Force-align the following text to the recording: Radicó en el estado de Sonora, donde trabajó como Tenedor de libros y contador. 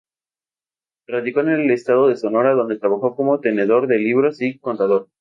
Radicó 1.05 1.41
en 1.41 1.49
el 1.49 1.69
estado 1.69 2.07
de 2.07 2.15
Sonora, 2.17 2.55
donde 2.55 2.79
trabajó 2.79 3.15
como 3.15 3.39
Tenedor 3.39 3.85
de 3.85 3.99
libros 3.99 4.41
y 4.41 4.57
contador. 4.57 5.09